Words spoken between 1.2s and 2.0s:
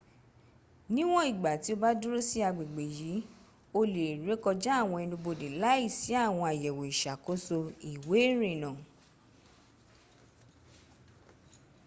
ìgbà tí o bá